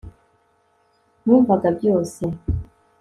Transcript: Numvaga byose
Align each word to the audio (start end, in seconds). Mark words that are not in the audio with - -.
Numvaga 1.23 1.67
byose 1.77 2.23